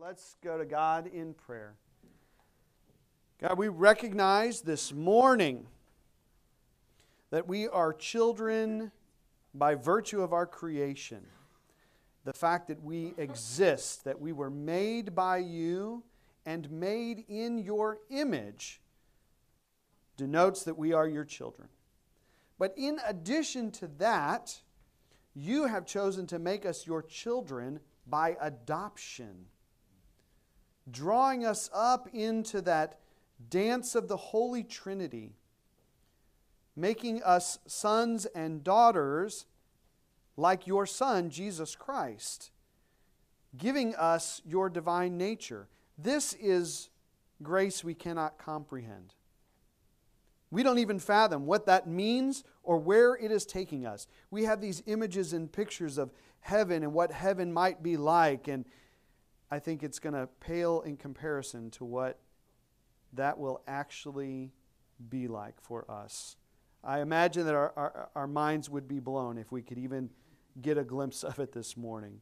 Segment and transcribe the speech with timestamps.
[0.00, 1.74] let's go to God in prayer.
[3.38, 5.66] God, we recognize this morning
[7.28, 8.92] that we are children
[9.52, 11.26] by virtue of our creation.
[12.24, 16.02] The fact that we exist, that we were made by you
[16.46, 18.80] and made in your image,
[20.16, 21.68] denotes that we are your children.
[22.58, 24.62] But in addition to that,
[25.34, 29.44] you have chosen to make us your children by adoption,
[30.88, 32.98] drawing us up into that
[33.48, 35.34] dance of the Holy Trinity,
[36.76, 39.46] making us sons and daughters
[40.36, 42.50] like your Son, Jesus Christ,
[43.56, 45.68] giving us your divine nature.
[45.98, 46.90] This is
[47.42, 49.14] grace we cannot comprehend.
[50.50, 54.06] We don't even fathom what that means or where it is taking us.
[54.30, 58.64] We have these images and pictures of heaven and what heaven might be like, and
[59.50, 62.18] I think it's going to pale in comparison to what
[63.14, 64.52] that will actually
[65.08, 66.36] be like for us.
[66.84, 70.08] I imagine that our, our, our, minds would be blown if we could even
[70.62, 72.20] get a glimpse of it this morning.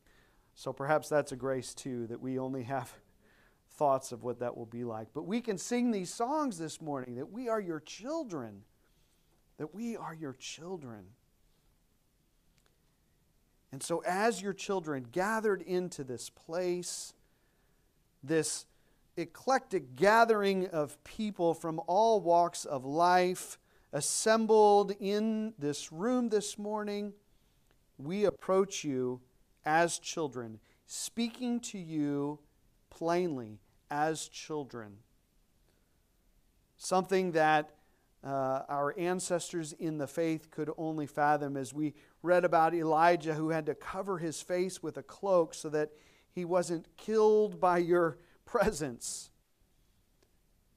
[0.55, 2.93] So perhaps that's a grace too, that we only have
[3.77, 5.09] thoughts of what that will be like.
[5.15, 8.63] But we can sing these songs this morning that we are your children,
[9.59, 11.05] that we are your children.
[13.71, 17.13] And so, as your children gathered into this place,
[18.23, 18.67] this
[19.17, 23.59] eclectic gathering of people from all walks of life
[23.93, 27.13] assembled in this room this morning,
[27.97, 29.21] we approach you
[29.65, 32.39] as children, speaking to you
[32.91, 33.59] plainly
[33.91, 34.99] as children.
[36.77, 37.71] Something that
[38.25, 43.51] uh, our ancestors in the faith could only fathom as we read about Elijah, who
[43.51, 45.91] had to cover his face with a cloak so that
[46.39, 49.31] he wasn't killed by your presence.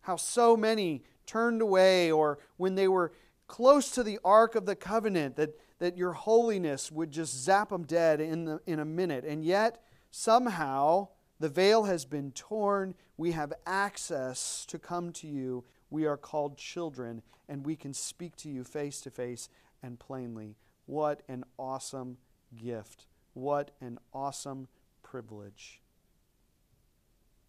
[0.01, 3.13] How so many turned away, or when they were
[3.47, 7.83] close to the Ark of the Covenant, that, that your holiness would just zap them
[7.83, 9.23] dead in, the, in a minute.
[9.23, 11.09] And yet, somehow,
[11.39, 12.95] the veil has been torn.
[13.17, 15.63] We have access to come to you.
[15.91, 19.47] We are called children, and we can speak to you face to face
[19.83, 20.55] and plainly.
[20.87, 22.17] What an awesome
[22.55, 23.05] gift!
[23.33, 24.67] What an awesome
[25.11, 25.81] privilege.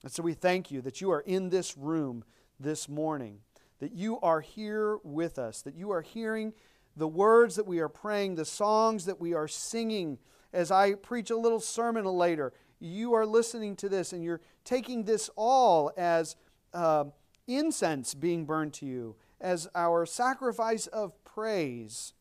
[0.03, 2.25] And so we thank you that you are in this room
[2.59, 3.39] this morning,
[3.79, 6.55] that you are here with us, that you are hearing
[6.97, 10.19] the words that we are praying, the songs that we are singing.
[10.53, 15.05] As I preach a little sermon later, you are listening to this and you're taking
[15.05, 16.35] this all as
[16.75, 17.05] uh,
[17.47, 22.13] incense being burned to you, as our sacrifice of praise,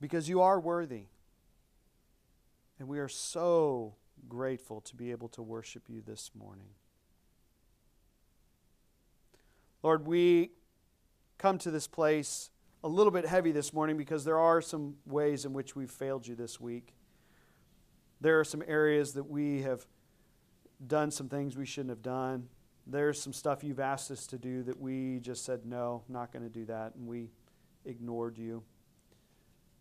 [0.00, 1.09] because you are worthy.
[2.80, 3.94] And we are so
[4.26, 6.70] grateful to be able to worship you this morning.
[9.82, 10.52] Lord, we
[11.36, 12.50] come to this place
[12.82, 16.26] a little bit heavy this morning because there are some ways in which we've failed
[16.26, 16.94] you this week.
[18.18, 19.86] There are some areas that we have
[20.86, 22.48] done some things we shouldn't have done.
[22.86, 26.32] There's some stuff you've asked us to do that we just said, no, I'm not
[26.32, 27.28] going to do that, and we
[27.84, 28.62] ignored you.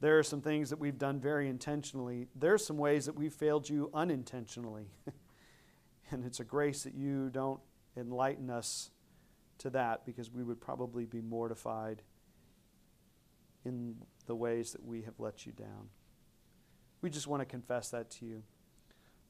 [0.01, 2.27] There are some things that we've done very intentionally.
[2.35, 4.87] There are some ways that we've failed you unintentionally.
[6.11, 7.59] and it's a grace that you don't
[7.97, 8.91] enlighten us
[9.59, 12.01] to that because we would probably be mortified
[13.65, 13.95] in
[14.25, 15.89] the ways that we have let you down.
[17.01, 18.43] We just want to confess that to you.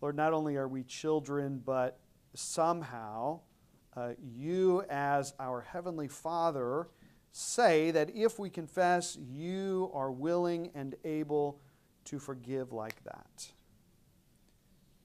[0.01, 1.99] Lord, not only are we children, but
[2.35, 3.41] somehow
[3.95, 6.87] uh, you, as our Heavenly Father,
[7.31, 11.59] say that if we confess, you are willing and able
[12.05, 13.51] to forgive like that.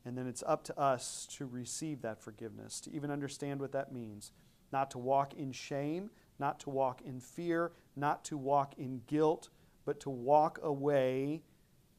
[0.05, 3.93] And then it's up to us to receive that forgiveness, to even understand what that
[3.93, 4.33] means.
[4.73, 9.49] Not to walk in shame, not to walk in fear, not to walk in guilt,
[9.85, 11.43] but to walk away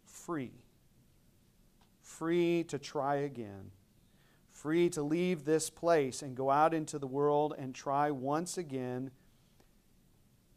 [0.05, 0.51] free.
[2.01, 3.71] Free to try again.
[4.51, 9.11] Free to leave this place and go out into the world and try once again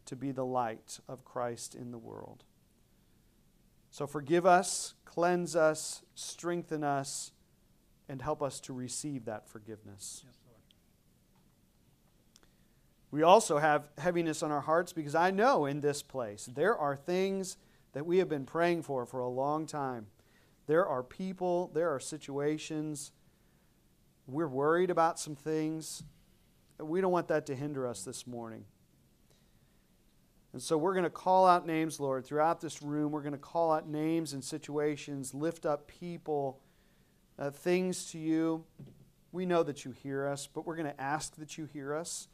[0.09, 2.45] to be the light of Christ in the world.
[3.91, 7.33] So forgive us, cleanse us, strengthen us,
[8.09, 10.25] and help us to receive that forgiveness.
[10.25, 10.35] Yes,
[13.11, 16.95] we also have heaviness on our hearts because I know in this place there are
[16.95, 17.57] things
[17.93, 20.07] that we have been praying for for a long time.
[20.67, 23.13] There are people, there are situations.
[24.27, 26.03] We're worried about some things.
[26.79, 28.65] We don't want that to hinder us this morning.
[30.53, 33.13] And so we're going to call out names, Lord, throughout this room.
[33.13, 36.61] We're going to call out names and situations, lift up people
[37.39, 38.65] uh, things to you,
[39.31, 42.29] we know that you hear us, but we're going to ask that you hear us.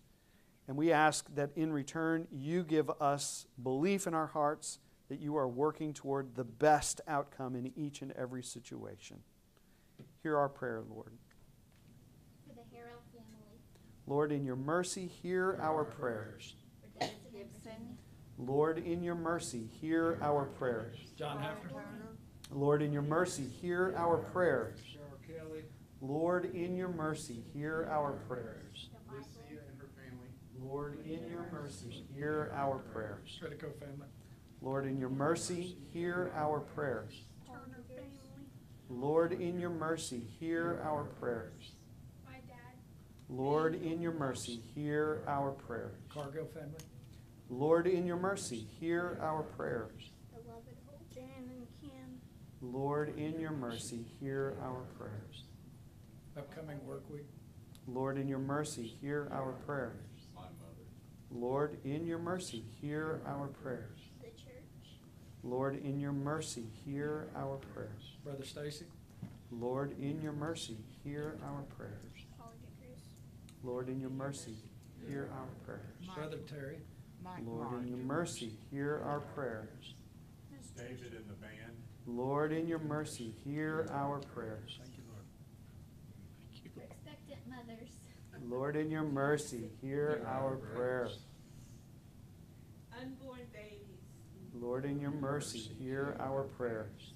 [0.67, 4.79] And we ask that in return, you give us belief in our hearts
[5.09, 9.19] that you are working toward the best outcome in each and every situation.
[10.23, 11.13] Hear our prayer, Lord.
[12.49, 13.59] For the Harrell family.
[14.07, 16.55] Lord, in your mercy, hear our prayers.
[16.81, 17.99] For Dennis Gibson.
[18.39, 20.97] Lord, in your mercy, hear our prayers.
[21.17, 21.83] John Hefner.
[22.51, 24.79] Lord, in your mercy, hear our prayers.
[24.81, 25.63] Cheryl Kelly.
[26.01, 28.91] Lord, in your mercy, hear our prayers.
[29.11, 30.29] Lucia and her family.
[30.61, 33.41] Lord, in your mercy, hear our prayers.
[33.41, 34.09] Critico family.
[34.61, 37.25] Lord, in your mercy, hear our prayers.
[37.47, 38.11] Turner family.
[38.89, 41.73] Lord, in your mercy, hear our prayers.
[42.27, 42.75] My dad.
[43.29, 45.95] Lord, in your mercy, hear our prayers.
[46.13, 46.79] Cargill family.
[47.51, 50.11] Lord, in your mercy, hear our prayers.
[50.33, 51.15] Beloved Hope.
[51.15, 52.21] Jan and Kim.
[52.61, 55.45] Lord, in your mercy, hear our prayers.
[56.37, 57.29] Upcoming work week.
[57.87, 59.93] Lord, in your mercy, hear our prayers.
[61.31, 63.99] Lord, in your mercy, hear our prayers.
[64.21, 64.99] The church.
[65.43, 68.13] Lord, in your mercy, hear our prayers.
[68.23, 68.87] Brother Stacy.
[69.51, 72.27] Lord, in your mercy, hear our prayers.
[72.39, 74.55] College of Lord, in your mercy,
[75.07, 76.09] hear our prayers.
[76.15, 76.79] Brother Terry.
[77.47, 79.95] Lord, in your mercy, hear our prayers.
[80.77, 81.73] David in the band.
[82.07, 84.79] Lord, in your mercy, hear our prayers.
[84.83, 85.25] Thank you, Lord.
[86.53, 87.91] Thank For expectant mothers.
[88.49, 91.21] Lord, in your mercy, hear our prayers.
[93.01, 94.01] unborn babies,
[94.53, 97.15] Lord, in your mercy, hear our prayers.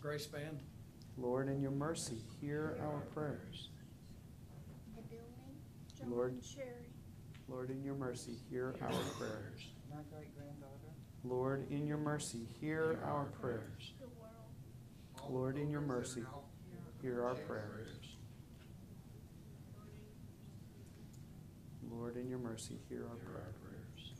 [0.00, 0.60] Grace band.
[1.18, 3.68] Lord, in your mercy, hear our prayers.
[4.96, 6.10] The building.
[6.10, 6.32] Lord.
[6.32, 6.89] and Sherry.
[7.50, 8.88] Lord, in your mercy, hear our
[9.18, 9.66] prayers.
[9.90, 10.94] My great granddaughter.
[11.24, 13.92] Lord, in your mercy, hear our prayers.
[15.28, 16.22] Lord, in your mercy,
[17.02, 17.88] hear our prayers.
[21.90, 24.12] Lord, in your mercy, hear our prayers.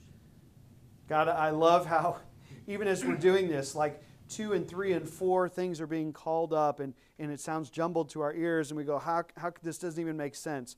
[1.08, 2.18] God, I love how,
[2.66, 6.52] even as we're doing this, like two and three and four things are being called
[6.52, 9.78] up, and, and it sounds jumbled to our ears, and we go, how, how this
[9.78, 10.76] doesn't even make sense.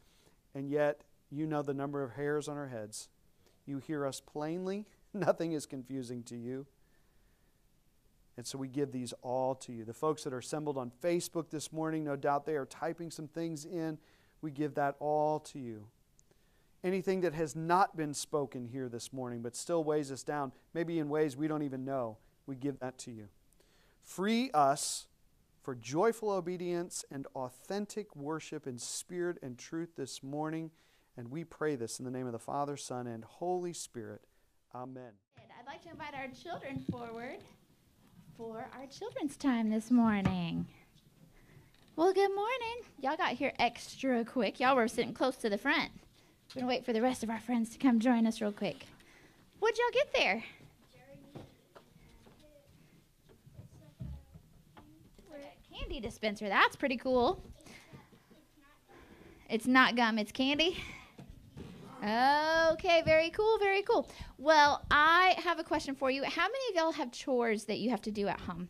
[0.55, 1.01] And yet,
[1.33, 3.09] you know the number of hairs on our heads.
[3.67, 4.87] You hear us plainly.
[5.15, 6.67] Nothing is confusing to you.
[8.37, 9.85] And so we give these all to you.
[9.85, 13.29] The folks that are assembled on Facebook this morning, no doubt they are typing some
[13.29, 13.99] things in.
[14.41, 15.87] We give that all to you.
[16.83, 20.99] Anything that has not been spoken here this morning but still weighs us down, maybe
[20.99, 23.29] in ways we don't even know, we give that to you.
[24.03, 25.07] Free us
[25.63, 30.71] for joyful obedience and authentic worship in spirit and truth this morning.
[31.17, 34.23] And we pray this in the name of the Father, Son, and Holy Spirit.
[34.75, 35.13] Amen.
[35.39, 37.39] I'd like to invite our children forward
[38.37, 40.67] for our children's time this morning.
[41.97, 42.87] Well, good morning.
[43.01, 44.59] Y'all got here extra quick.
[44.59, 45.91] Y'all were sitting close to the front.
[46.55, 48.87] We're Gonna wait for the rest of our friends to come join us real quick.
[49.61, 50.43] What'd y'all get there?
[55.79, 56.49] Candy dispenser.
[56.49, 57.43] That's pretty cool.
[59.51, 60.83] It's not gum, it's candy.
[62.03, 64.09] Okay, very cool, very cool.
[64.37, 66.25] Well, I have a question for you.
[66.25, 68.69] How many of y'all have chores that you have to do at home?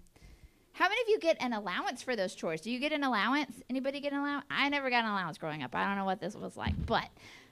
[0.75, 2.61] How many of you get an allowance for those chores?
[2.61, 3.62] Do you get an allowance?
[3.70, 4.44] Anybody get an allowance?
[4.51, 5.74] I never got an allowance growing up.
[5.74, 7.08] I don't know what this was like, but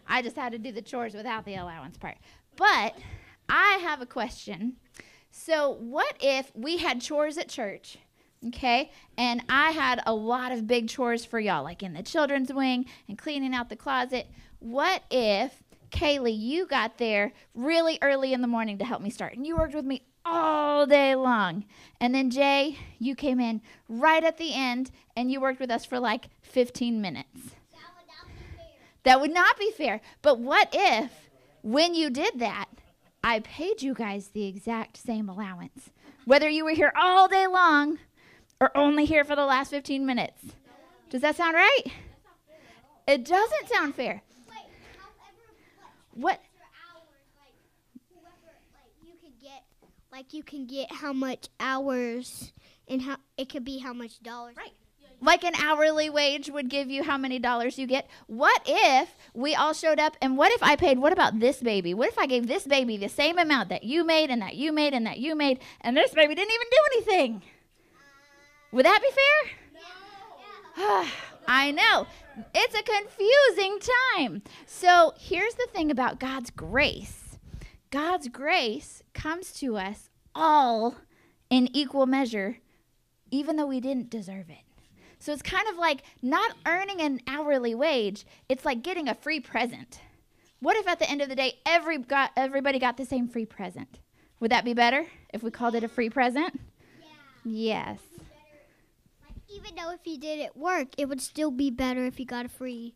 [0.06, 2.18] I just had to do the chores without the allowance part.
[2.56, 2.98] But
[3.48, 4.76] I have a question.
[5.30, 7.98] So, what if we had chores at church?
[8.48, 12.52] Okay, and I had a lot of big chores for y'all, like in the children's
[12.52, 14.28] wing and cleaning out the closet.
[14.60, 19.34] What if Kaylee, you got there really early in the morning to help me start,
[19.34, 21.64] and you worked with me all day long.
[22.00, 25.84] And then Jay, you came in right at the end, and you worked with us
[25.84, 27.54] for like 15 minutes.
[29.02, 30.00] That would not be fair.
[30.22, 31.30] But what if,
[31.62, 32.66] when you did that,
[33.24, 35.90] I paid you guys the exact same allowance?
[36.24, 37.98] Whether you were here all day long
[38.60, 40.44] or only here for the last 15 minutes.
[41.08, 41.82] Does that sound right?
[43.08, 44.22] It doesn't sound fair.
[46.14, 46.40] What?
[49.02, 49.64] you could get
[50.12, 52.52] like you can get how much hours
[52.88, 54.56] and how it could be how much dollars.
[54.56, 54.72] Right.
[55.22, 58.08] Like an hourly wage would give you how many dollars you get.
[58.26, 61.92] What if we all showed up and what if I paid, what about this baby?
[61.92, 64.72] What if I gave this baby the same amount that you made and that you
[64.72, 67.42] made and that you made and this baby didn't even do anything?
[68.72, 70.84] Would that be fair?
[70.88, 71.08] Uh, no.
[71.48, 72.06] I know.
[72.54, 73.78] It's a confusing
[74.16, 74.42] time.
[74.66, 77.38] So here's the thing about God's grace
[77.90, 80.96] God's grace comes to us all
[81.50, 82.58] in equal measure,
[83.30, 84.64] even though we didn't deserve it.
[85.18, 89.40] So it's kind of like not earning an hourly wage, it's like getting a free
[89.40, 90.00] present.
[90.60, 93.46] What if at the end of the day every got, everybody got the same free
[93.46, 93.98] present?
[94.40, 96.60] Would that be better if we called it a free present?
[97.44, 98.00] Yes.
[99.60, 102.46] Like, even though if you didn't work, it would still be better if you got
[102.46, 102.94] a free.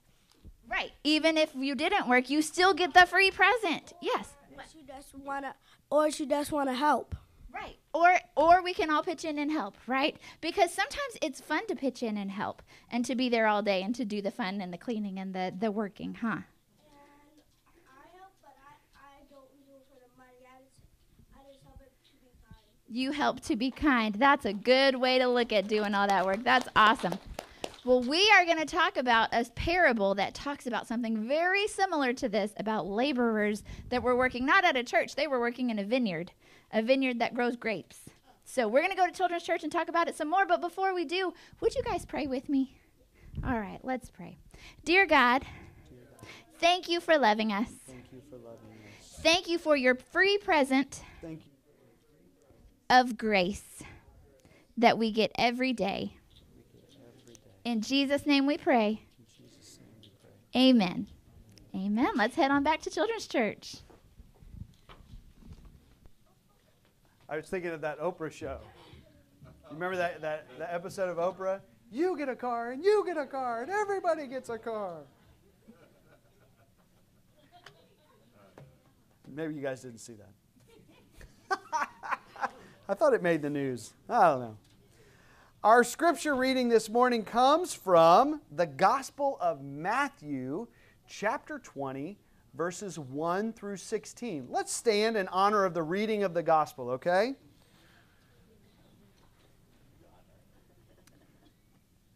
[0.68, 0.92] Right.
[1.04, 3.92] Even if you didn't work, you still get the free present.
[4.00, 4.30] Yes.
[4.72, 5.54] She just wanna,
[5.90, 7.14] or she just wanna help.
[7.52, 7.76] Right.
[7.92, 10.16] Or or we can all pitch in and help, right?
[10.40, 13.82] Because sometimes it's fun to pitch in and help and to be there all day
[13.82, 16.26] and to do the fun and the cleaning and the the working, huh?
[16.26, 20.42] I help, but I, I don't do it for the money.
[20.48, 20.82] I just,
[21.36, 22.66] I just help it to be kind.
[22.94, 24.14] You help to be kind.
[24.14, 26.44] That's a good way to look at doing all that work.
[26.44, 27.14] That's awesome.
[27.84, 32.12] Well, we are going to talk about a parable that talks about something very similar
[32.12, 35.80] to this about laborers that were working not at a church, they were working in
[35.80, 36.30] a vineyard,
[36.72, 37.98] a vineyard that grows grapes.
[38.44, 40.46] So, we're going to go to Children's Church and talk about it some more.
[40.46, 42.78] But before we do, would you guys pray with me?
[43.44, 44.38] All right, let's pray.
[44.84, 45.44] Dear God,
[46.60, 47.70] thank you for loving us.
[47.88, 49.18] Thank you for loving us.
[49.20, 51.53] Thank you for your free present Thank you.
[52.88, 53.82] Of grace
[54.76, 56.16] that we get every day.
[57.64, 59.02] In Jesus' name we pray.
[60.56, 61.06] Amen.
[61.74, 62.10] Amen.
[62.14, 63.76] Let's head on back to Children's Church.
[67.28, 68.58] I was thinking of that Oprah show.
[69.70, 71.60] Remember that, that, that episode of Oprah?
[71.90, 74.98] You get a car, and you get a car, and everybody gets a car.
[79.28, 80.30] Maybe you guys didn't see that.
[82.86, 83.94] I thought it made the news.
[84.10, 84.56] I don't know.
[85.62, 90.66] Our scripture reading this morning comes from the Gospel of Matthew,
[91.08, 92.18] chapter 20,
[92.52, 94.48] verses 1 through 16.
[94.50, 97.36] Let's stand in honor of the reading of the Gospel, okay?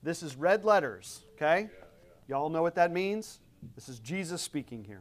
[0.02, 1.70] This is red letters, okay?
[2.28, 3.40] Y'all know what that means?
[3.74, 5.00] This is Jesus speaking here.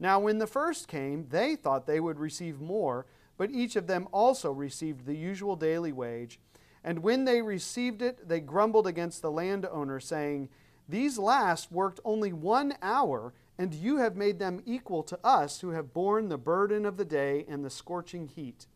[0.00, 3.04] Now, when the first came, they thought they would receive more,
[3.36, 6.40] but each of them also received the usual daily wage.
[6.82, 10.48] And when they received it, they grumbled against the landowner, saying,
[10.88, 15.70] These last worked only one hour, and you have made them equal to us who
[15.70, 18.66] have borne the burden of the day and the scorching heat.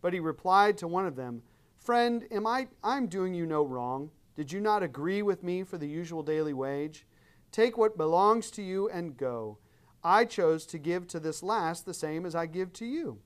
[0.00, 1.42] But he replied to one of them,
[1.78, 4.10] Friend, am I I'm doing you no wrong?
[4.34, 7.06] Did you not agree with me for the usual daily wage?
[7.52, 9.58] Take what belongs to you and go.
[10.04, 13.18] I chose to give to this last the same as I give to you.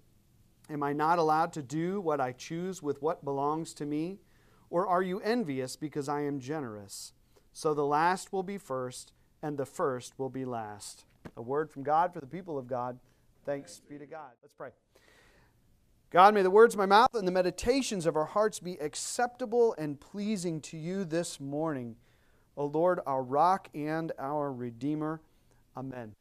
[0.68, 4.18] Am I not allowed to do what I choose with what belongs to me?
[4.68, 7.12] Or are you envious because I am generous?
[7.52, 11.04] So the last will be first, and the first will be last.
[11.37, 12.99] A word from God for the people of God.
[13.45, 14.33] Thanks be to God.
[14.42, 14.71] Let's pray.
[16.11, 19.75] God, may the words of my mouth and the meditations of our hearts be acceptable
[19.78, 21.97] and pleasing to you this morning.
[22.56, 25.21] O Lord, our rock and our redeemer.
[25.76, 26.14] Amen.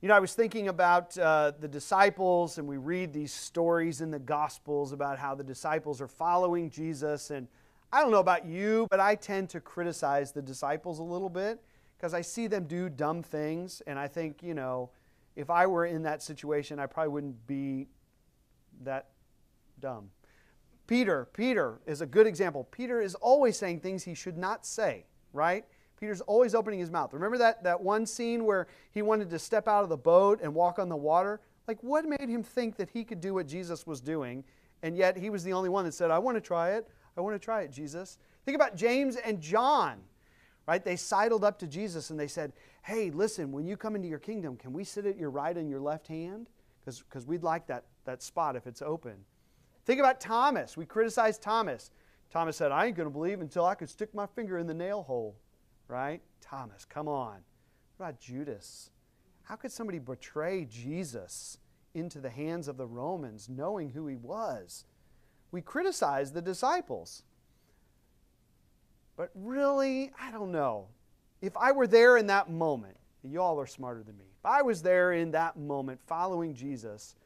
[0.00, 4.12] You know, I was thinking about uh, the disciples, and we read these stories in
[4.12, 7.32] the Gospels about how the disciples are following Jesus.
[7.32, 7.48] And
[7.92, 11.60] I don't know about you, but I tend to criticize the disciples a little bit
[11.96, 13.82] because I see them do dumb things.
[13.88, 14.90] And I think, you know,
[15.34, 17.88] if I were in that situation, I probably wouldn't be
[18.84, 19.08] that
[19.80, 20.10] dumb.
[20.86, 22.68] Peter, Peter is a good example.
[22.70, 25.64] Peter is always saying things he should not say, right?
[25.98, 27.12] Peter's always opening his mouth.
[27.12, 30.54] Remember that, that one scene where he wanted to step out of the boat and
[30.54, 31.40] walk on the water?
[31.66, 34.44] Like, what made him think that he could do what Jesus was doing?
[34.82, 36.88] And yet he was the only one that said, I want to try it.
[37.16, 38.18] I want to try it, Jesus.
[38.44, 39.98] Think about James and John,
[40.66, 40.84] right?
[40.84, 42.52] They sidled up to Jesus and they said,
[42.82, 45.68] Hey, listen, when you come into your kingdom, can we sit at your right and
[45.68, 46.48] your left hand?
[46.84, 49.16] Because we'd like that, that spot if it's open.
[49.84, 50.76] Think about Thomas.
[50.76, 51.90] We criticized Thomas.
[52.30, 54.74] Thomas said, I ain't going to believe until I could stick my finger in the
[54.74, 55.36] nail hole.
[55.88, 56.20] Right?
[56.40, 57.40] Thomas, come on.
[57.96, 58.90] What about Judas?
[59.42, 61.58] How could somebody betray Jesus
[61.94, 64.84] into the hands of the Romans knowing who he was?
[65.50, 67.22] We criticize the disciples.
[69.16, 70.88] But really, I don't know.
[71.40, 74.26] If I were there in that moment, y'all are smarter than me.
[74.38, 77.16] If I was there in that moment following Jesus,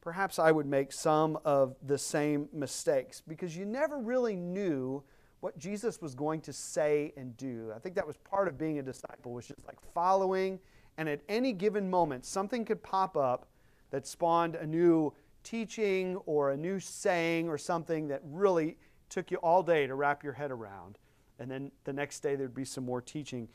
[0.00, 5.02] perhaps I would make some of the same mistakes because you never really knew
[5.40, 7.72] what Jesus was going to say and do.
[7.74, 10.58] I think that was part of being a disciple, was just like following,
[10.96, 13.46] and at any given moment, something could pop up
[13.90, 15.12] that spawned a new
[15.44, 18.76] teaching or a new saying or something that really
[19.08, 20.98] took you all day to wrap your head around.
[21.38, 23.48] And then the next day there'd be some more teaching.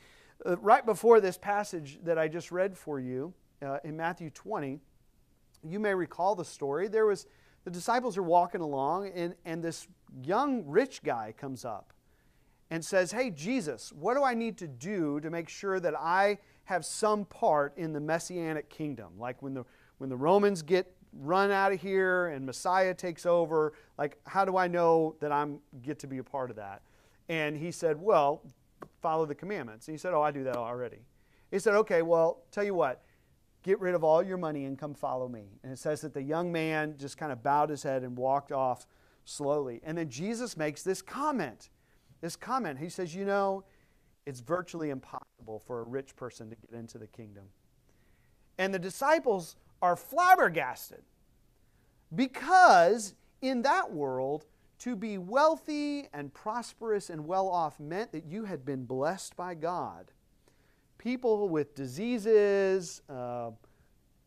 [0.44, 4.80] Uh, right before this passage that I just read for you uh, in Matthew 20,
[5.62, 6.88] you may recall the story.
[6.88, 7.26] There was
[7.64, 9.86] the disciples are walking along, and, and this
[10.22, 11.92] young rich guy comes up
[12.70, 16.38] and says, Hey, Jesus, what do I need to do to make sure that I
[16.64, 19.12] have some part in the messianic kingdom?
[19.18, 19.64] Like when the,
[19.98, 24.56] when the Romans get run out of here and Messiah takes over, like how do
[24.56, 26.82] I know that I'm get to be a part of that?
[27.28, 28.42] And he said, Well,
[29.00, 29.88] follow the commandments.
[29.88, 30.98] And he said, Oh, I do that already.
[31.50, 33.02] He said, Okay, well, tell you what,
[33.62, 35.58] get rid of all your money and come follow me.
[35.62, 38.52] And it says that the young man just kind of bowed his head and walked
[38.52, 38.86] off
[39.24, 39.80] slowly.
[39.84, 41.70] And then Jesus makes this comment.
[42.20, 42.78] This comment.
[42.78, 43.64] He says, You know,
[44.26, 47.44] it's virtually impossible for a rich person to get into the kingdom.
[48.58, 51.02] And the disciples are flabbergasted
[52.14, 54.46] because in that world,
[54.80, 59.54] to be wealthy and prosperous and well off meant that you had been blessed by
[59.54, 60.10] God.
[60.98, 63.50] People with diseases, uh,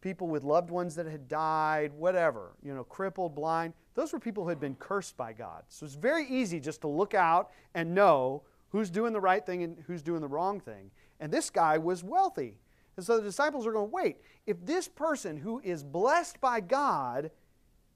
[0.02, 4.44] people with loved ones that had died, whatever, you know, crippled, blind, those were people
[4.44, 5.64] who had been cursed by God.
[5.70, 9.64] So it's very easy just to look out and know who's doing the right thing
[9.64, 10.92] and who's doing the wrong thing.
[11.20, 12.60] And this guy was wealthy.
[12.96, 17.32] And so the disciples are going, wait, if this person who is blessed by God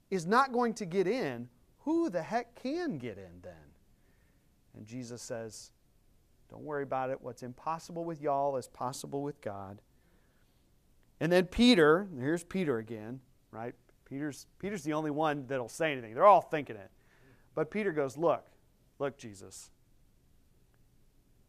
[0.10, 1.50] is not going to get in,
[1.82, 3.54] who the heck can get in then?
[4.76, 5.70] And Jesus says,
[6.50, 7.22] Don't worry about it.
[7.22, 9.82] What's impossible with y'all is possible with God.
[11.20, 13.20] And then Peter, here's Peter again,
[13.52, 13.76] right?
[14.12, 16.14] Peter's, Peter's the only one that'll say anything.
[16.14, 16.92] They're all thinking it.
[17.56, 18.46] But Peter goes, Look,
[19.00, 19.72] look, Jesus,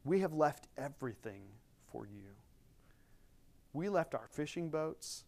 [0.04, 1.42] we have left everything
[1.90, 2.36] for you.
[3.72, 5.24] We left our fishing boats.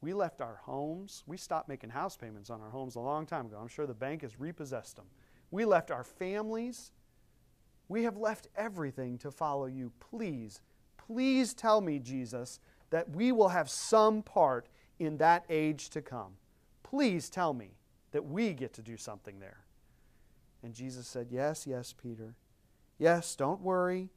[0.00, 1.22] We left our homes.
[1.26, 3.58] We stopped making house payments on our homes a long time ago.
[3.60, 5.06] I'm sure the bank has repossessed them.
[5.50, 6.90] We left our families.
[7.88, 9.92] We have left everything to follow you.
[10.00, 10.62] Please,
[10.96, 16.36] please tell me, Jesus, that we will have some part in that age to come.
[16.92, 17.70] Please tell me
[18.10, 19.64] that we get to do something there.
[20.62, 22.34] And Jesus said, Yes, yes, Peter.
[22.98, 24.10] Yes, don't worry,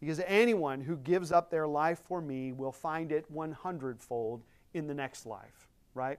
[0.00, 4.42] because anyone who gives up their life for me will find it 100 fold
[4.74, 6.18] in the next life, right?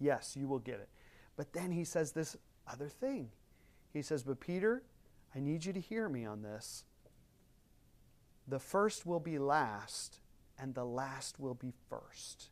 [0.00, 0.88] Yes, you will get it.
[1.36, 3.28] But then he says this other thing.
[3.92, 4.82] He says, But Peter,
[5.32, 6.82] I need you to hear me on this.
[8.48, 10.18] The first will be last,
[10.58, 12.50] and the last will be first.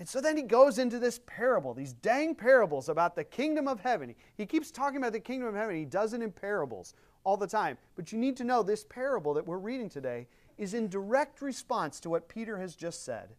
[0.00, 3.80] And so then he goes into this parable, these dang parables about the kingdom of
[3.80, 4.14] heaven.
[4.34, 5.76] He keeps talking about the kingdom of heaven.
[5.76, 7.76] He does it in parables all the time.
[7.96, 12.00] But you need to know this parable that we're reading today is in direct response
[12.00, 13.34] to what Peter has just said.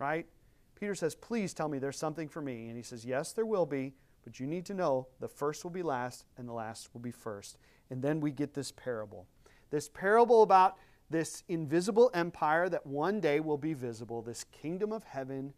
[0.00, 0.26] Right?
[0.74, 2.66] Peter says, Please tell me there's something for me.
[2.66, 5.70] And he says, Yes, there will be, but you need to know the first will
[5.70, 7.56] be last and the last will be first.
[7.88, 9.28] And then we get this parable.
[9.70, 10.76] This parable about
[11.08, 15.54] this invisible empire that one day will be visible, this kingdom of heaven.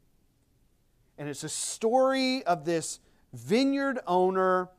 [1.20, 2.98] And it's a story of this
[3.34, 4.70] vineyard owner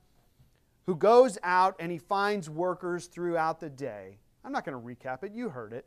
[0.87, 4.17] who goes out and he finds workers throughout the day.
[4.43, 5.85] I'm not going to recap it, you heard it.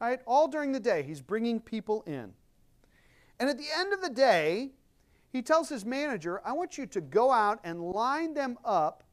[0.00, 0.18] Right?
[0.26, 2.32] All during the day, he's bringing people in.
[3.38, 4.72] And at the end of the day,
[5.28, 9.04] he tells his manager, I want you to go out and line them up,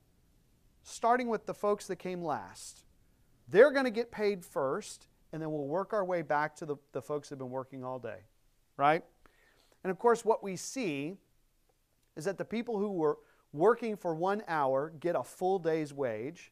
[0.81, 2.83] starting with the folks that came last.
[3.47, 6.77] They're going to get paid first, and then we'll work our way back to the,
[6.93, 8.21] the folks that have been working all day.
[8.75, 9.03] Right?
[9.83, 11.15] And of course, what we see
[12.15, 13.17] is that the people who were
[13.53, 16.51] working for one hour get a full day's wage.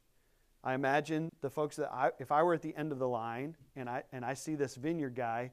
[0.64, 3.56] I imagine the folks that I, if I were at the end of the line
[3.76, 5.52] and I, and I see this vineyard guy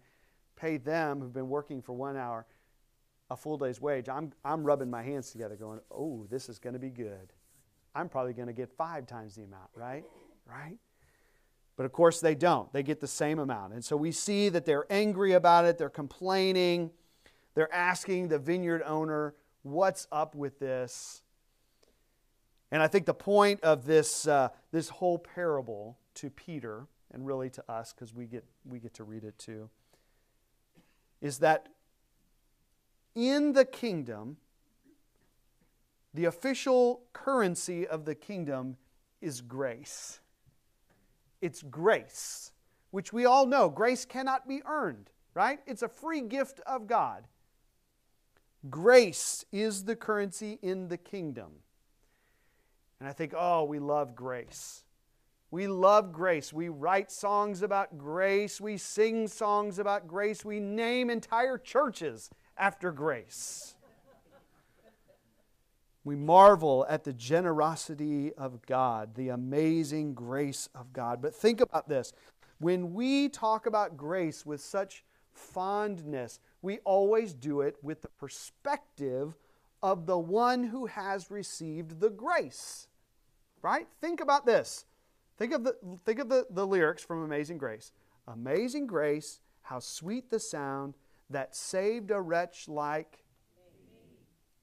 [0.57, 2.47] pay them who've been working for one hour
[3.31, 6.75] a full day's wage, I'm, I'm rubbing my hands together going, oh, this is going
[6.75, 7.33] to be good.
[7.95, 10.05] I'm probably going to get five times the amount, right?
[10.47, 10.77] Right?
[11.77, 12.73] But of course, they don't.
[12.73, 13.73] They get the same amount.
[13.73, 16.91] And so we see that they're angry about it, they're complaining.
[17.55, 21.23] They're asking the vineyard owner, what's up with this?
[22.71, 27.51] And I think the point of this, uh, this whole parable to Peter and really
[27.51, 29.71] to us because we get, we get to read it too,
[31.21, 31.69] is that
[33.15, 34.39] in the kingdom,
[36.13, 38.77] the official currency of the kingdom
[39.21, 40.21] is grace.
[41.41, 42.53] It's grace,
[42.91, 45.61] which we all know grace cannot be earned, right?
[45.67, 47.25] It's a free gift of God.
[48.71, 51.51] Grace is the currency in the kingdom.
[53.01, 54.85] And I think, oh, we love grace.
[55.51, 56.53] We love grace.
[56.53, 58.61] We write songs about grace.
[58.61, 60.45] We sing songs about grace.
[60.45, 63.75] We name entire churches after grace.
[66.03, 71.23] We marvel at the generosity of God, the amazing grace of God.
[71.23, 72.13] But think about this.
[72.59, 79.35] When we talk about grace with such fondness, we always do it with the perspective
[79.83, 82.89] of the one who has received the grace.
[83.61, 83.87] Right?
[84.01, 84.87] Think about this.
[85.37, 87.93] Think of the, think of the, the lyrics from Amazing Grace.
[88.27, 90.95] Amazing grace, how sweet the sound
[91.29, 93.25] that saved a wretch like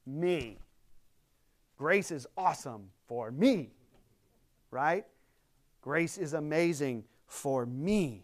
[0.06, 0.58] me.
[1.78, 3.72] Grace is awesome for me,
[4.72, 5.06] right?
[5.82, 8.24] Grace is amazing for me.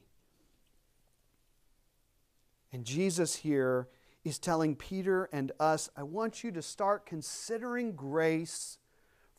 [2.71, 3.88] And Jesus here
[4.23, 8.77] is telling Peter and us I want you to start considering grace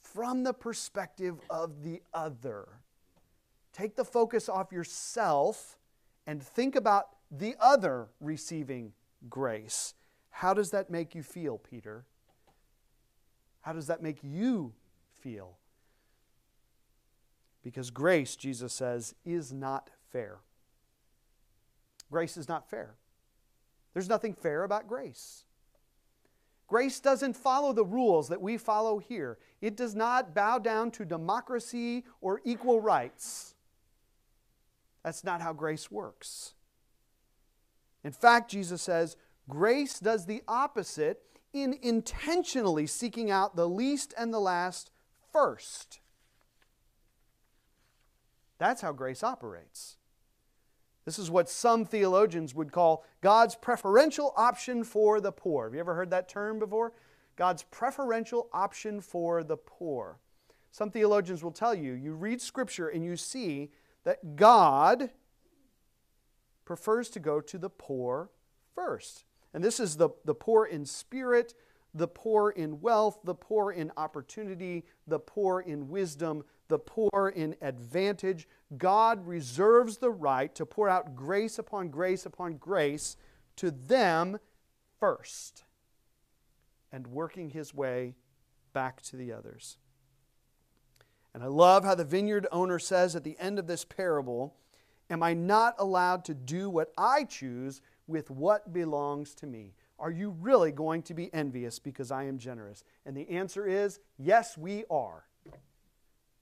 [0.01, 2.69] from the perspective of the other.
[3.73, 5.79] Take the focus off yourself
[6.27, 8.93] and think about the other receiving
[9.29, 9.95] grace.
[10.31, 12.05] How does that make you feel, Peter?
[13.61, 14.73] How does that make you
[15.21, 15.59] feel?
[17.63, 20.39] Because grace, Jesus says, is not fair.
[22.11, 22.95] Grace is not fair.
[23.99, 25.43] There's nothing fair about grace.
[26.69, 29.39] Grace doesn't follow the rules that we follow here.
[29.61, 33.57] It does not bow down to democracy or equal rights.
[35.03, 36.55] That's not how grace works.
[38.05, 39.17] In fact, Jesus says,
[39.49, 41.21] grace does the opposite
[41.53, 44.93] in intentionally seeking out the least and the last
[45.33, 45.99] first.
[48.59, 49.98] That's how grace operates.
[51.09, 55.65] This is what some theologians would call God's preferential option for the poor.
[55.65, 56.93] Have you ever heard that term before?
[57.35, 60.19] God's preferential option for the poor.
[60.71, 63.71] Some theologians will tell you, you read Scripture and you see
[64.05, 65.09] that God
[66.67, 68.29] prefers to go to the poor
[68.75, 69.25] first.
[69.55, 71.55] And this is the, the poor in spirit,
[71.95, 77.57] the poor in wealth, the poor in opportunity, the poor in wisdom, the poor in
[77.63, 78.47] advantage.
[78.77, 83.17] God reserves the right to pour out grace upon grace upon grace
[83.57, 84.39] to them
[85.01, 85.65] first
[86.93, 88.15] and working his way
[88.73, 89.79] back to the others.
[91.33, 94.55] And I love how the vineyard owner says at the end of this parable
[95.11, 99.73] Am I not allowed to do what I choose with what belongs to me?
[99.99, 102.85] Are you really going to be envious because I am generous?
[103.07, 105.25] And the answer is yes, we are.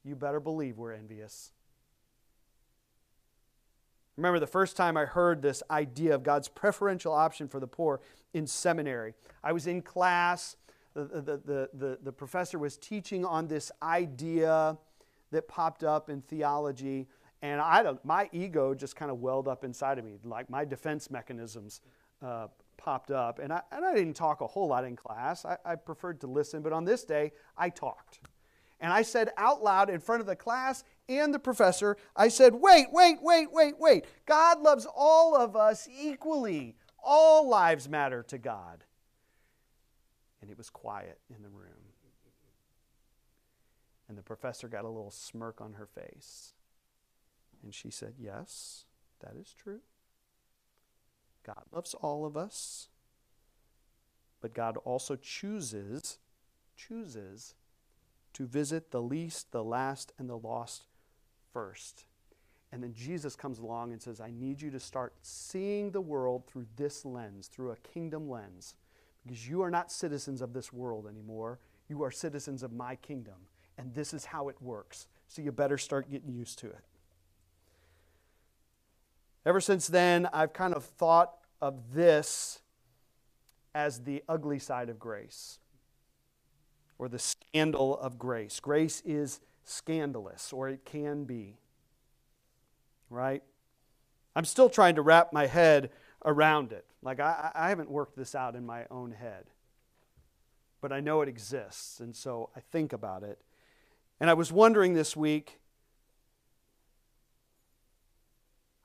[0.04, 1.52] You better believe we're envious.
[4.16, 8.00] Remember the first time I heard this idea of God's preferential option for the poor
[8.32, 9.14] in seminary.
[9.44, 10.56] I was in class,
[10.94, 14.78] the, the, the, the, professor was teaching on this idea
[15.30, 17.06] that popped up in theology
[17.42, 21.10] and I my ego just kind of welled up inside of me, like my defense
[21.10, 21.80] mechanisms
[22.22, 23.38] uh, popped up.
[23.38, 25.44] And I, and I didn't talk a whole lot in class.
[25.44, 28.20] I, I preferred to listen, but on this day, I talked.
[28.80, 32.54] And I said out loud in front of the class and the professor, I said,
[32.54, 34.04] wait, wait, wait, wait, wait.
[34.26, 36.76] God loves all of us equally.
[37.02, 38.84] All lives matter to God.
[40.42, 41.70] And it was quiet in the room.
[44.08, 46.54] And the professor got a little smirk on her face.
[47.62, 48.84] And she said, Yes,
[49.20, 49.80] that is true.
[51.44, 52.88] God loves all of us.
[54.40, 56.18] But God also chooses,
[56.76, 57.54] chooses
[58.34, 60.84] to visit the least, the last, and the lost
[61.56, 62.04] first.
[62.70, 66.42] And then Jesus comes along and says, I need you to start seeing the world
[66.46, 68.74] through this lens, through a kingdom lens.
[69.24, 71.58] Because you are not citizens of this world anymore.
[71.88, 73.36] You are citizens of my kingdom.
[73.78, 75.08] And this is how it works.
[75.28, 76.84] So you better start getting used to it.
[79.46, 82.60] Ever since then, I've kind of thought of this
[83.74, 85.58] as the ugly side of grace
[86.98, 88.60] or the scandal of grace.
[88.60, 91.58] Grace is scandalous, or it can be.
[93.10, 93.42] Right?
[94.34, 95.90] I'm still trying to wrap my head
[96.24, 96.86] around it.
[97.02, 99.44] Like, I, I haven't worked this out in my own head,
[100.80, 103.40] but I know it exists, and so I think about it.
[104.20, 105.60] And I was wondering this week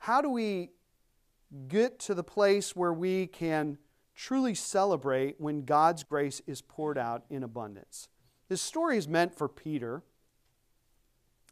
[0.02, 0.72] how do we
[1.68, 3.78] get to the place where we can
[4.16, 8.08] truly celebrate when God's grace is poured out in abundance?
[8.50, 10.02] This story is meant for Peter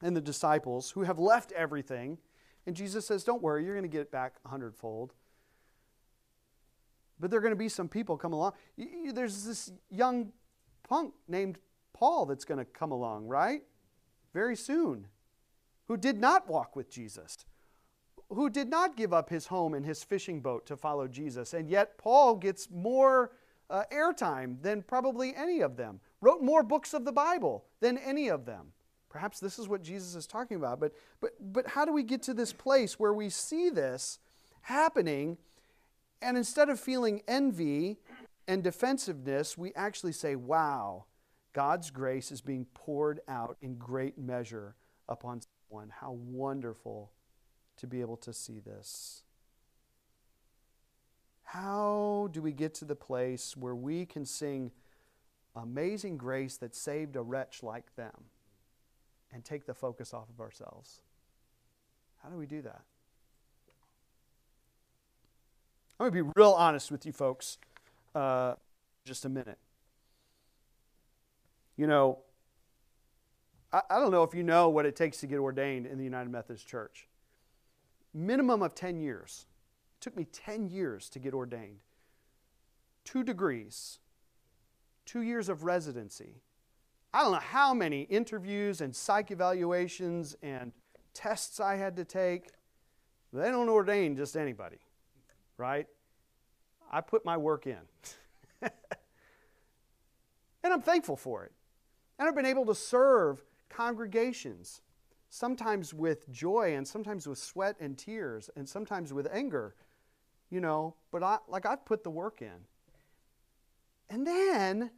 [0.01, 2.17] and the disciples who have left everything.
[2.65, 5.13] And Jesus says, Don't worry, you're going to get it back a hundredfold.
[7.19, 8.53] But there are going to be some people come along.
[9.13, 10.31] There's this young
[10.83, 11.59] punk named
[11.93, 13.61] Paul that's going to come along, right?
[14.33, 15.07] Very soon,
[15.87, 17.45] who did not walk with Jesus,
[18.29, 21.53] who did not give up his home and his fishing boat to follow Jesus.
[21.53, 23.31] And yet, Paul gets more
[23.69, 28.29] uh, airtime than probably any of them, wrote more books of the Bible than any
[28.29, 28.67] of them.
[29.09, 30.79] Perhaps this is what Jesus is talking about.
[30.79, 34.19] But, but, but how do we get to this place where we see this
[34.61, 35.37] happening,
[36.21, 37.97] and instead of feeling envy
[38.47, 41.05] and defensiveness, we actually say, wow,
[41.53, 44.75] God's grace is being poured out in great measure
[45.07, 45.89] upon someone.
[45.89, 47.11] How wonderful
[47.77, 49.23] to be able to see this.
[51.43, 54.71] How do we get to the place where we can sing
[55.55, 58.13] amazing grace that saved a wretch like them
[59.33, 61.01] and take the focus off of ourselves?
[62.23, 62.81] How do we do that?
[65.99, 67.57] I'm going to be real honest with you folks
[68.15, 68.53] uh,
[69.05, 69.57] just a minute.
[71.75, 72.19] You know,
[73.71, 76.03] I, I don't know if you know what it takes to get ordained in the
[76.03, 77.07] United Methodist Church.
[78.13, 79.45] Minimum of 10 years.
[79.97, 81.79] It took me 10 years to get ordained.
[83.03, 83.99] Two degrees,
[85.05, 86.41] two years of residency.
[87.13, 90.71] I don't know how many interviews and psych evaluations and
[91.13, 92.49] tests I had to take.
[93.33, 94.79] They don't ordain just anybody,
[95.57, 95.87] right?
[96.91, 97.79] I put my work in.
[98.61, 98.71] and
[100.63, 101.51] I'm thankful for it.
[102.17, 104.81] And I've been able to serve congregations,
[105.29, 109.75] sometimes with joy and sometimes with sweat and tears and sometimes with anger,
[110.49, 112.65] you know, but I, like I've put the work in.
[114.09, 114.91] And then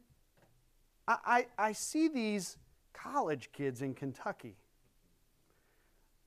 [1.08, 2.58] I, I, see these
[2.92, 4.56] college kids in Kentucky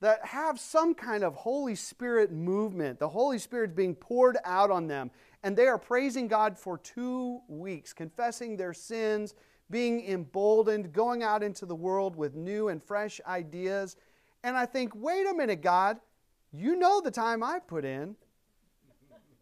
[0.00, 2.98] that have some kind of Holy Spirit movement.
[2.98, 5.10] The Holy Spirit's being poured out on them,
[5.42, 9.34] and they are praising God for two weeks, confessing their sins,
[9.70, 13.96] being emboldened, going out into the world with new and fresh ideas.
[14.44, 15.98] And I think, wait a minute, God,
[16.52, 18.16] you know the time I put in.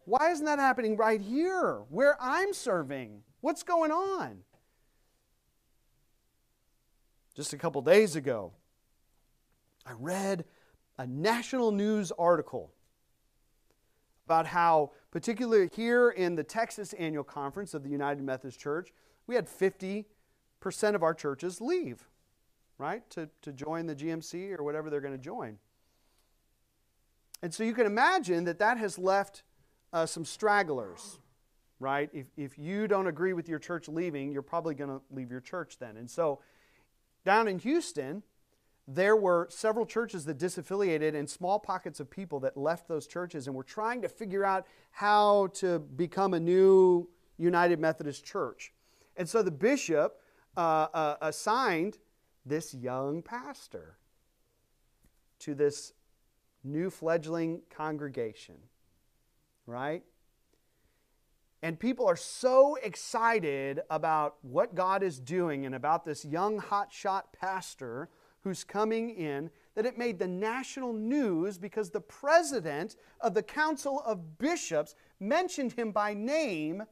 [0.05, 3.21] Why isn't that happening right here where I'm serving?
[3.41, 4.39] What's going on?
[7.35, 8.53] Just a couple days ago,
[9.85, 10.45] I read
[10.97, 12.71] a national news article
[14.25, 18.93] about how, particularly here in the Texas Annual Conference of the United Methodist Church,
[19.27, 20.05] we had 50%
[20.95, 22.07] of our churches leave,
[22.77, 25.57] right, to, to join the GMC or whatever they're going to join.
[27.41, 29.43] And so you can imagine that that has left
[29.91, 31.19] uh, some stragglers,
[31.81, 32.09] right?
[32.13, 35.41] If, if you don't agree with your church leaving, you're probably going to leave your
[35.41, 35.97] church then.
[35.97, 36.39] And so
[37.25, 38.23] down in Houston,
[38.87, 43.47] there were several churches that disaffiliated and small pockets of people that left those churches
[43.47, 48.71] and were trying to figure out how to become a new United Methodist church.
[49.17, 50.21] And so the bishop
[50.55, 51.97] uh, uh, assigned
[52.45, 53.97] this young pastor
[55.39, 55.93] to this
[56.63, 58.55] new fledgling congregation,
[59.65, 60.03] right?
[61.65, 67.23] And people are so excited about what God is doing and about this young hotshot
[67.33, 68.07] pastor
[68.41, 74.03] who's coming in that it made the national news because the president of the Council
[74.05, 76.83] of Bishops mentioned him by name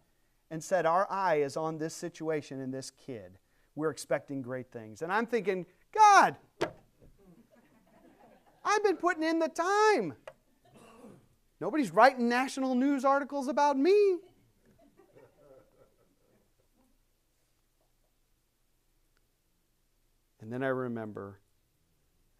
[0.49, 3.37] and said, Our eye is on this situation and this kid.
[3.75, 5.03] We're expecting great things.
[5.03, 6.35] And I'm thinking, God,
[8.65, 10.15] I've been putting in the time.
[11.61, 14.17] Nobody's writing national news articles about me.
[20.43, 21.39] And then I remember,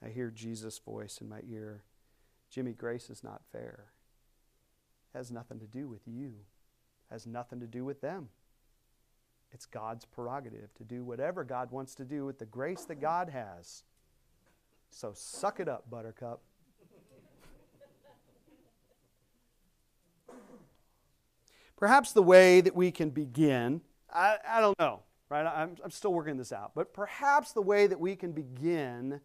[0.06, 1.84] I hear Jesus' voice in my ear
[2.50, 3.86] Jimmy, grace is not fair.
[5.14, 6.34] It has nothing to do with you,
[7.10, 8.28] it has nothing to do with them.
[9.54, 13.30] It's God's prerogative to do whatever God wants to do with the grace that God
[13.30, 13.84] has.
[14.90, 16.42] So suck it up, Buttercup.
[21.78, 23.80] Perhaps the way that we can begin,
[24.14, 25.04] I, I don't know
[25.34, 25.48] right?
[25.48, 26.74] I'm, I'm still working this out.
[26.76, 29.20] But perhaps the way that we can begin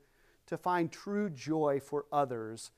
[0.46, 2.70] to find true joy for others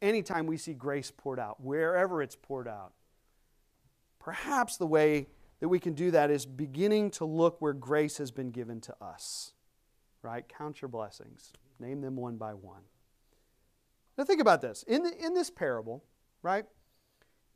[0.00, 2.94] anytime we see grace poured out, wherever it's poured out.
[4.18, 5.26] Perhaps the way
[5.60, 8.94] that we can do that is beginning to look where grace has been given to
[9.02, 9.52] us,
[10.22, 10.48] right?
[10.48, 12.84] Count your blessings, name them one by one.
[14.16, 14.82] Now think about this.
[14.84, 16.04] In, the, in this parable,
[16.42, 16.64] right,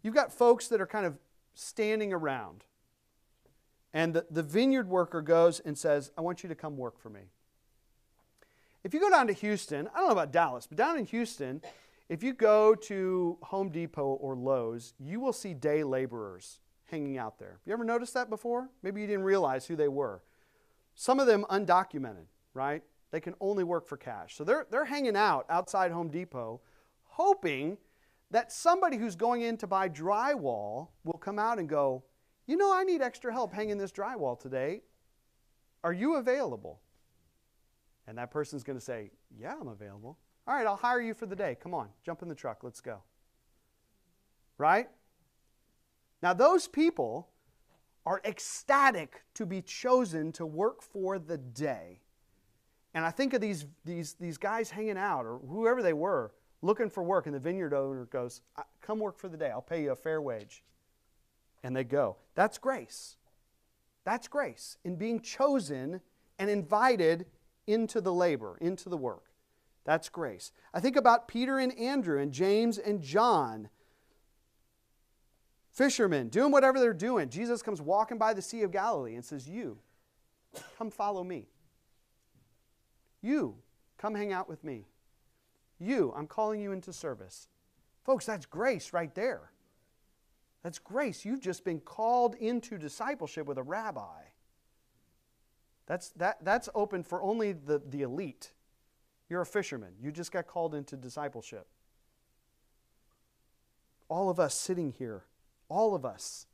[0.03, 1.17] you've got folks that are kind of
[1.55, 2.65] standing around.
[3.97, 7.09] And the, the vineyard worker goes and says, I want you to come work for
[7.09, 7.23] me.
[8.85, 11.63] If you go down to Houston, I don't know about Dallas, but down in Houston,
[12.11, 17.39] if you go to Home Depot or Lowe's, you will see day laborers hanging out
[17.39, 17.59] there.
[17.65, 18.69] You ever noticed that before?
[18.83, 20.23] Maybe you didn't realize who they were.
[20.95, 22.83] Some of them undocumented, right?
[23.13, 24.37] They can only work for cash.
[24.37, 26.61] So they're, they're hanging out outside Home Depot,
[27.05, 27.79] hoping
[28.31, 32.03] that somebody who's going in to buy drywall will come out and go,
[32.47, 34.83] You know, I need extra help hanging this drywall today.
[35.83, 36.81] Are you available?
[38.07, 40.19] And that person's going to say, Yeah, I'm available.
[40.47, 41.57] All right, I'll hire you for the day.
[41.61, 42.63] Come on, jump in the truck.
[42.63, 43.03] Let's go.
[44.59, 44.89] Right?
[46.23, 47.29] Now, those people
[48.07, 52.01] are ecstatic to be chosen to work for the day.
[52.95, 56.33] And I think of these, these, these guys hanging out, or whoever they were,
[56.63, 59.51] looking for work, and the vineyard owner goes, uh, Come work for the day.
[59.51, 60.63] I'll pay you a fair wage.
[61.67, 62.15] And they go.
[62.37, 63.17] That's grace.
[64.05, 66.01] That's grace in being chosen
[66.39, 67.27] and invited
[67.67, 69.25] into the labor, into the work.
[69.85, 70.53] That's grace.
[70.73, 73.69] I think about Peter and Andrew and James and John,
[75.73, 77.31] fishermen, doing whatever they're doing.
[77.31, 79.79] Jesus comes walking by the Sea of Galilee and says, You,
[80.79, 81.49] come follow me.
[83.23, 83.57] You,
[83.99, 84.87] come hang out with me.
[85.81, 87.49] You, I'm calling you into service.
[88.05, 89.51] Folks, that's grace right there.
[90.63, 91.25] That's grace.
[91.25, 94.23] You've just been called into discipleship with a rabbi.
[95.87, 98.53] That's, that, that's open for only the, the elite.
[99.29, 99.93] You're a fisherman.
[100.01, 101.67] You just got called into discipleship.
[104.09, 105.25] All of us sitting here,
[105.69, 106.47] all of us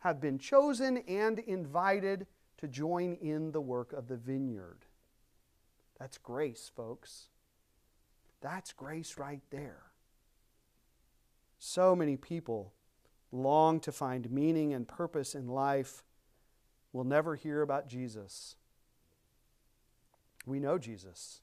[0.00, 2.26] have been chosen and invited
[2.58, 4.84] to join in the work of the vineyard.
[5.98, 7.28] That's grace, folks.
[8.40, 9.82] That's grace right there.
[11.58, 12.74] So many people
[13.34, 16.04] long to find meaning and purpose in life
[16.92, 18.56] will never hear about Jesus.
[20.46, 21.40] We know Jesus.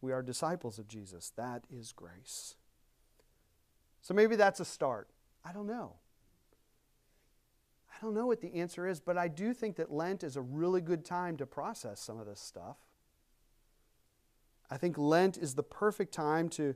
[0.00, 1.32] We are disciples of Jesus.
[1.36, 2.56] That is grace.
[4.00, 5.08] So maybe that's a start.
[5.44, 5.94] I don't know.
[7.90, 10.42] I don't know what the answer is, but I do think that Lent is a
[10.42, 12.76] really good time to process some of this stuff.
[14.70, 16.74] I think Lent is the perfect time to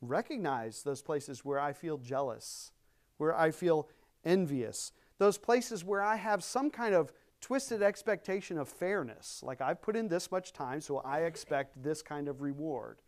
[0.00, 2.72] recognize those places where I feel jealous,
[3.18, 3.88] where I feel
[4.24, 9.42] envious, those places where I have some kind of twisted expectation of fairness.
[9.42, 12.98] Like I've put in this much time, so I expect this kind of reward.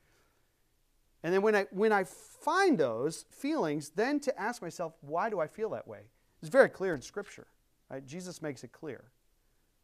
[1.23, 5.41] And then when I, when I find those feelings, then to ask myself, why do
[5.41, 6.11] I feel that way?
[6.43, 7.47] It's very clear in Scripture.
[7.91, 8.05] Right?
[8.05, 9.05] Jesus makes it clear.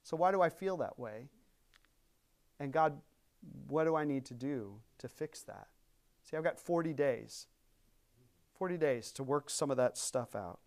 [0.03, 1.29] So why do I feel that way?
[2.59, 3.01] And God,
[3.69, 5.69] what do I need to do to fix that?
[6.25, 7.47] See, I've got 40 days.
[8.61, 10.59] 40 days to work some of that stuff out.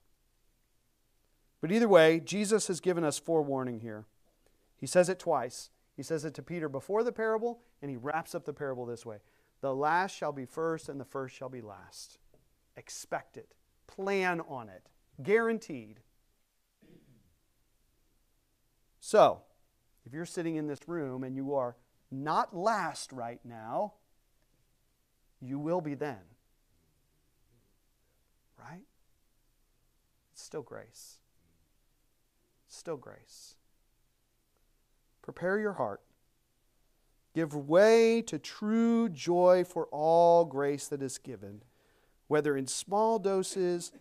[1.61, 4.05] But either way, Jesus has given us forewarning here.
[4.75, 5.69] He says it twice.
[5.95, 9.05] He says it to Peter before the parable, and he wraps up the parable this
[9.05, 9.19] way
[9.61, 12.17] The last shall be first, and the first shall be last.
[12.75, 13.53] Expect it,
[13.85, 14.87] plan on it,
[15.21, 15.99] guaranteed.
[18.99, 19.43] So,
[20.03, 21.75] if you're sitting in this room and you are
[22.09, 23.93] not last right now,
[25.39, 26.32] you will be then.
[28.63, 28.85] Right?
[30.31, 31.19] It's still grace
[32.73, 33.55] still grace.
[35.21, 36.01] Prepare your heart.
[37.33, 41.63] Give way to true joy for all grace that is given,
[42.27, 43.91] whether in small doses,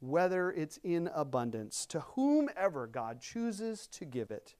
[0.00, 4.54] whether it's in abundance, to whomever God chooses to give it.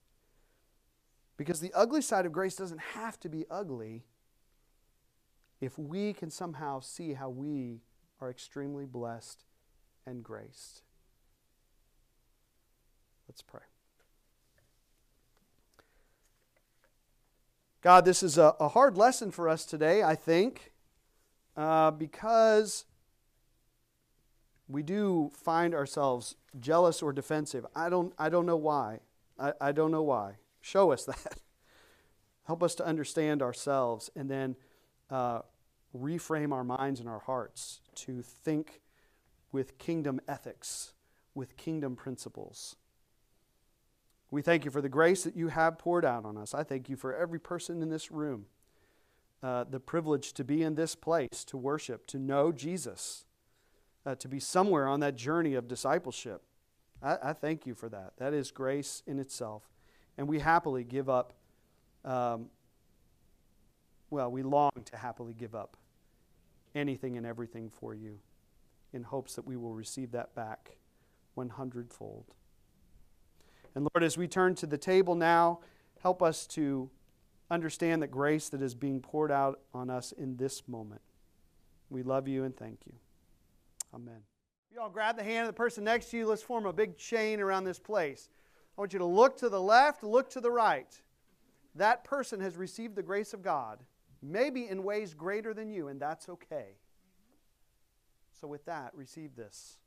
[1.37, 4.05] Because the ugly side of grace doesn't have to be ugly
[5.61, 7.81] if we can somehow see how we
[8.20, 9.44] are extremely blessed
[10.06, 10.83] and graced.
[13.28, 13.60] Let's pray.
[17.83, 20.73] God, this is a, a hard lesson for us today, I think,
[21.56, 22.85] uh, because
[24.68, 27.64] we do find ourselves jealous or defensive.
[27.75, 29.00] I don't, I don't know why.
[29.38, 30.35] I, I don't know why.
[30.60, 31.40] Show us that.
[32.44, 34.56] Help us to understand ourselves and then
[35.10, 35.40] uh,
[35.97, 38.81] reframe our minds and our hearts to think
[39.53, 40.93] with kingdom ethics,
[41.35, 42.77] with kingdom principles.
[44.31, 46.55] We thank you for the grace that you have poured out on us.
[46.55, 48.47] I thank you for every person in this room,
[49.43, 53.25] uh, the privilege to be in this place, to worship, to know Jesus,
[54.07, 56.43] uh, to be somewhere on that journey of discipleship.
[57.03, 58.13] I, I, thank you for that.
[58.19, 59.69] That is grace in itself.
[60.17, 61.33] And we happily give up,
[62.05, 62.51] um,
[64.11, 65.77] well, we long to happily give up
[66.75, 68.19] anything and everything for you
[68.92, 70.77] in hopes that we will receive that back
[71.35, 72.25] 100 fold.
[73.75, 75.61] And Lord, as we turn to the table now,
[76.02, 76.90] help us to
[77.50, 81.02] understand the grace that is being poured out on us in this moment.
[81.88, 82.94] We love you and thank you.
[83.94, 84.23] Amen.
[84.73, 86.27] You all grab the hand of the person next to you.
[86.27, 88.29] Let's form a big chain around this place.
[88.77, 91.00] I want you to look to the left, look to the right.
[91.75, 93.81] That person has received the grace of God,
[94.23, 96.77] maybe in ways greater than you, and that's okay.
[98.40, 99.79] So, with that, receive this.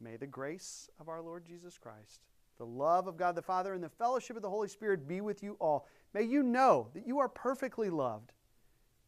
[0.00, 2.22] May the grace of our Lord Jesus Christ,
[2.58, 5.42] the love of God the Father, and the fellowship of the Holy Spirit be with
[5.42, 5.86] you all.
[6.12, 8.32] May you know that you are perfectly loved,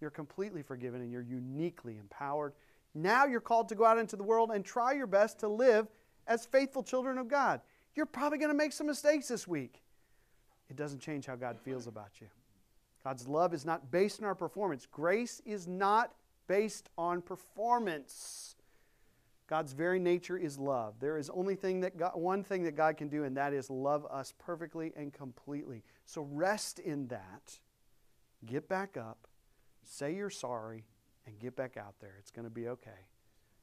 [0.01, 2.53] you're completely forgiven, and you're uniquely empowered.
[2.95, 5.89] Now you're called to go out into the world and try your best to live
[6.27, 7.61] as faithful children of God.
[7.95, 9.83] You're probably going to make some mistakes this week.
[10.71, 12.29] It doesn't change how God feels about you.
[13.05, 14.87] God's love is not based on our performance.
[14.91, 16.13] Grace is not
[16.49, 18.57] based on performance.
[19.47, 20.95] God's very nature is love.
[21.01, 23.69] There is only thing that God, one thing that God can do, and that is
[23.69, 25.83] love us perfectly and completely.
[26.07, 27.59] So rest in that.
[28.47, 29.27] Get back up,
[29.85, 30.85] say you're sorry,
[31.27, 32.17] and get back out there.
[32.19, 32.91] It's going to be okay.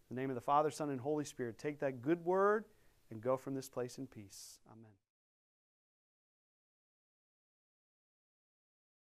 [0.10, 2.66] In the name of the Father, Son, and Holy Spirit, take that good word
[3.10, 4.60] and go from this place in peace.
[4.72, 4.92] Amen.